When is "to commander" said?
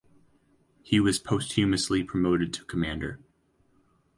2.55-3.19